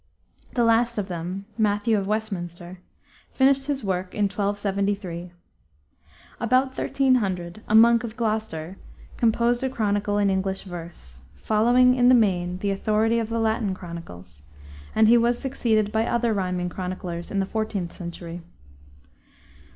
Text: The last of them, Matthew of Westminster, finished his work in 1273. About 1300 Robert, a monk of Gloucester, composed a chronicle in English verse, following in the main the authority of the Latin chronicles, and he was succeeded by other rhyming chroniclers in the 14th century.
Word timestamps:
The 0.55 0.63
last 0.63 0.97
of 0.97 1.09
them, 1.09 1.45
Matthew 1.59 1.95
of 1.95 2.07
Westminster, 2.07 2.79
finished 3.33 3.67
his 3.67 3.83
work 3.83 4.15
in 4.15 4.23
1273. 4.23 5.31
About 6.39 6.69
1300 6.75 7.19
Robert, 7.19 7.61
a 7.67 7.75
monk 7.75 8.03
of 8.03 8.17
Gloucester, 8.17 8.77
composed 9.17 9.63
a 9.63 9.69
chronicle 9.69 10.17
in 10.17 10.31
English 10.31 10.63
verse, 10.63 11.19
following 11.35 11.93
in 11.93 12.09
the 12.09 12.15
main 12.15 12.57
the 12.57 12.71
authority 12.71 13.19
of 13.19 13.29
the 13.29 13.37
Latin 13.37 13.75
chronicles, 13.75 14.41
and 14.95 15.07
he 15.07 15.19
was 15.19 15.37
succeeded 15.37 15.91
by 15.91 16.07
other 16.07 16.33
rhyming 16.33 16.69
chroniclers 16.69 17.29
in 17.29 17.39
the 17.39 17.45
14th 17.45 17.91
century. 17.91 18.41